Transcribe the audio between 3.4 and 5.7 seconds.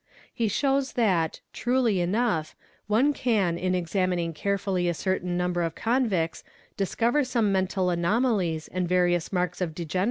in examining carefully a certain number